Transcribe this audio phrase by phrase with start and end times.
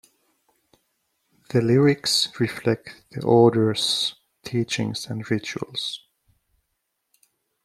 [1.51, 6.01] The lyrics reflect the Order's teachings and rituals.